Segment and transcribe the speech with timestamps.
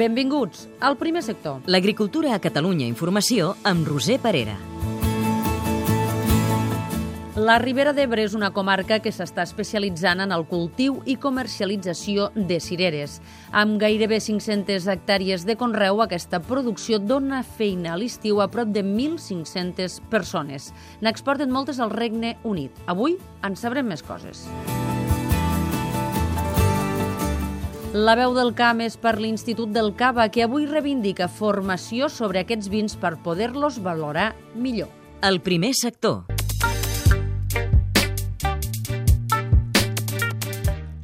[0.00, 1.60] Benvinguts al primer sector.
[1.68, 4.54] L'agricultura a Catalunya Informació amb Roser Parera.
[7.36, 12.58] La Ribera d'Ebre és una comarca que s'està especialitzant en el cultiu i comercialització de
[12.64, 13.18] cireres.
[13.52, 18.80] Amb gairebé 500 hectàrees de conreu, aquesta producció dona feina a l'estiu a prop de
[18.80, 20.72] 1.500 persones.
[21.04, 22.72] N'exporten moltes al Regne Unit.
[22.88, 24.48] Avui en sabrem més coses.
[27.90, 32.70] La veu del camp és per l'Institut del Cava, que avui reivindica formació sobre aquests
[32.70, 34.86] vins per poder-los valorar millor.
[35.26, 36.29] El primer sector.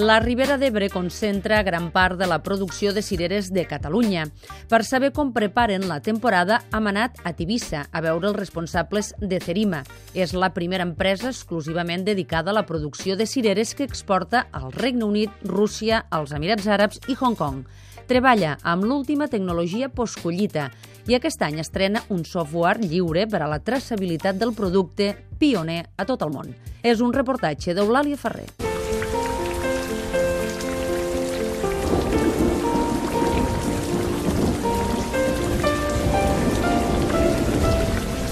[0.00, 4.22] La Ribera d'Ebre concentra gran part de la producció de cireres de Catalunya.
[4.70, 9.40] Per saber com preparen la temporada, hem anat a Tivissa a veure els responsables de
[9.44, 9.82] Cerima.
[10.14, 15.04] És la primera empresa exclusivament dedicada a la producció de cireres que exporta al Regne
[15.04, 17.60] Unit, Rússia, els Emirats Àrabs i Hong Kong.
[18.08, 20.70] Treballa amb l'última tecnologia postcollita
[21.12, 26.08] i aquest any estrena un software lliure per a la traçabilitat del producte pioner a
[26.08, 26.56] tot el món.
[26.80, 28.69] És un reportatge d'Eulàlia Ferrer.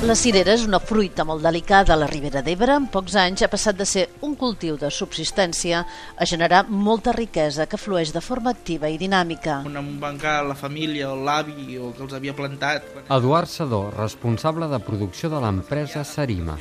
[0.09, 2.79] La cirera és una fruita molt delicada a la Ribera d'Ebre.
[2.81, 7.67] En pocs anys ha passat de ser un cultiu de subsistència a generar molta riquesa
[7.69, 9.59] que flueix de forma activa i dinàmica.
[9.69, 12.89] Un bancar, la família o l'avi o que els havia plantat.
[13.19, 16.57] Eduard Sadó, responsable de producció de l'empresa Sarima.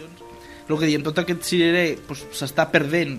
[0.67, 3.17] El que diem, tot aquest cirerer s'està doncs, perdent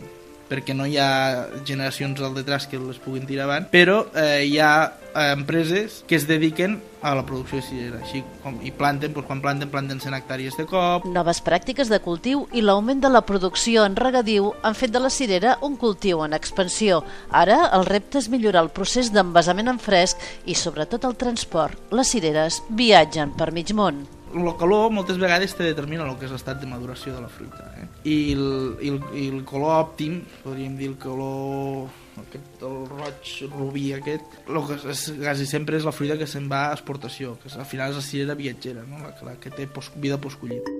[0.48, 4.58] perquè no hi ha generacions al detrás que les puguin tirar avant, però eh, hi
[4.58, 4.72] ha
[5.14, 9.42] eh, empreses que es dediquen a la producció cirera, així com, i planten, doncs quan
[9.44, 11.06] planten, planten 100 hectàrees de cop.
[11.14, 15.12] Noves pràctiques de cultiu i l'augment de la producció en regadiu han fet de la
[15.14, 17.04] cirera un cultiu en expansió.
[17.30, 21.90] Ara el repte és millorar el procés d'envasament en fresc i sobretot el transport.
[21.94, 26.34] Les cireres viatgen per mig món el color moltes vegades te determina el que és
[26.34, 27.68] l'estat de maduració de la fruita.
[27.78, 27.86] Eh?
[28.04, 28.48] I, el,
[28.80, 31.88] i, el, I el color òptim, podríem dir el color
[32.24, 36.50] aquest, el roig rubí aquest, el que és, quasi sempre és la fruita que se'n
[36.50, 39.02] va a exportació, que al final és la cirera viatgera, no?
[39.04, 40.77] la, la que té post, vida postcollida.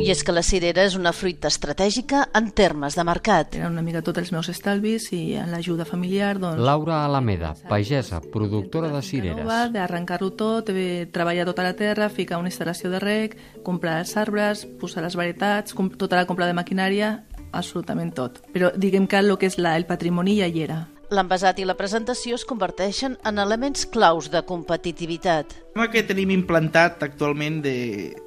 [0.00, 3.56] I és que la cirera és una fruita estratègica en termes de mercat.
[3.58, 6.38] Eren una mica tots els meus estalvis i en l'ajuda familiar...
[6.40, 6.60] Doncs...
[6.64, 9.44] Laura Alameda, pagesa, productora de cireres.
[9.74, 10.70] D'arrencar-ho tot,
[11.12, 15.76] treballar tota la terra, ficar una instal·lació de rec, comprar els arbres, posar les varietats,
[16.00, 17.10] tota la compra de maquinària,
[17.52, 18.40] absolutament tot.
[18.54, 20.86] Però diguem que el que és la, el patrimoni ja hi era.
[21.10, 25.56] L'envasat i la presentació es converteixen en elements claus de competitivitat.
[25.74, 27.76] El que tenim implantat actualment de,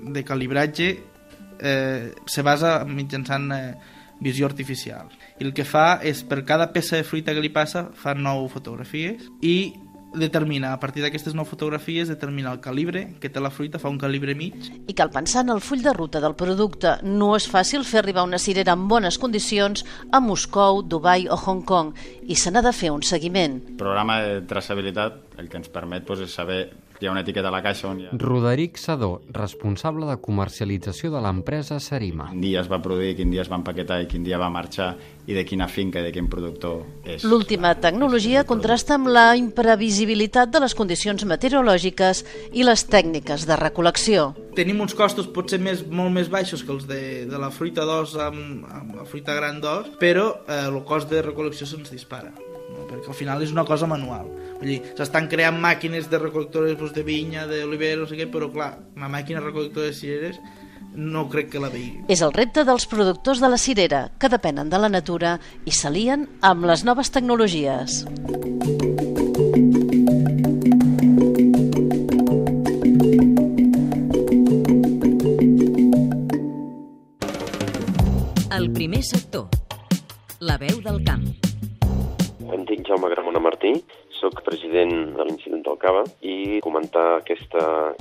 [0.03, 0.89] de calibratge
[1.59, 3.75] eh, se basa mitjançant eh,
[4.23, 5.09] visió artificial.
[5.39, 8.47] I el que fa és, per cada peça de fruita que li passa, fa nou
[8.51, 9.73] fotografies i
[10.13, 13.97] determina, a partir d'aquestes nou fotografies, determina el calibre que té la fruita, fa un
[14.01, 14.55] calibre mig.
[14.87, 16.95] I cal pensar en el full de ruta del producte.
[17.03, 21.63] No és fàcil fer arribar una cirera en bones condicions a Moscou, Dubai o Hong
[21.65, 21.93] Kong
[22.29, 23.59] i se n'ha de fer un seguiment.
[23.73, 26.61] El programa de traçabilitat el que ens permet doncs, és saber
[27.03, 28.13] hi ha una etiqueta a la caixa on hi ha...
[28.15, 32.29] Roderic Sadó, responsable de comercialització de l'empresa Sarima.
[32.31, 34.93] Quin dia es va produir, quin dia es va empaquetar i quin dia va marxar
[35.27, 37.25] i de quina finca i de quin productor és.
[37.27, 42.23] L'última tecnologia contrasta amb la imprevisibilitat de les condicions meteorològiques
[42.55, 44.29] i les tècniques de recol·lecció.
[44.55, 48.15] Tenim uns costos potser més, molt més baixos que els de, de la fruita d'os
[48.15, 52.31] amb, amb la fruita gran d'os, però eh, el cost de recol·lecció se'ns dispara
[52.73, 52.87] no?
[52.89, 54.29] perquè al final és una cosa manual.
[54.63, 58.47] Vull dir, s'estan creant màquines de recol·lectores doncs, de vinya, d'olivera, no sé què, però
[58.47, 60.38] clar, una màquina recol·lectora de cireres
[60.96, 62.06] no crec que la vegi.
[62.07, 65.34] És el repte dels productors de la cirera, que depenen de la natura
[65.68, 68.06] i s'alien amb les noves tecnologies.
[78.48, 79.51] El primer sector.
[80.39, 81.27] La veu del camp.
[82.54, 83.75] Em dic Jaume Gramona Martí,
[84.23, 87.55] sóc president de l'Institut del Cava i comentar aquest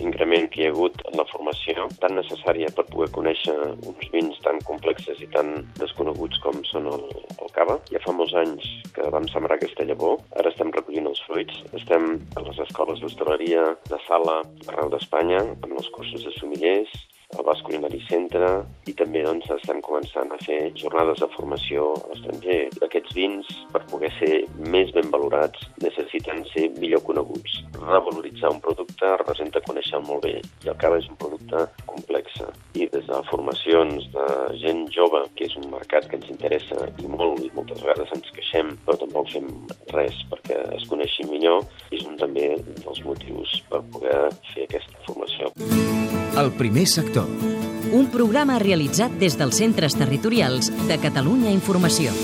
[0.04, 3.56] increment que hi ha hagut en la formació tan necessària per poder conèixer
[3.90, 7.08] uns vins tan complexes i tan desconeguts com són el,
[7.42, 7.80] el cava.
[7.90, 12.12] Ja fa molts anys que vam sembrar aquesta llavor, ara estem recollint els fruits, estem
[12.38, 16.92] a les escoles d'hostaleria, de sala, arreu d'Espanya, amb els cursos de somillers,
[17.38, 18.48] al Basc Culinary Centre
[18.90, 22.58] i també doncs, estem començant a fer jornades de formació a l'estranger.
[22.86, 24.42] Aquests vins, per poder ser
[24.74, 27.60] més ben valorats, necessiten ser millor coneguts.
[27.80, 32.42] Revaloritzar un producte representa conèixer molt bé i el cava és un producte complex.
[32.78, 34.28] I des de formacions de
[34.62, 38.30] gent jove, que és un mercat que ens interessa i molt, i moltes vegades ens
[38.36, 39.48] queixem, tampoc fem
[39.96, 46.01] res perquè es coneixin millor és un també dels motius per poder fer aquesta formació.
[46.36, 47.26] El primer sector.
[47.92, 52.16] Un programa realitzat des dels centres territorials de Catalunya Informació.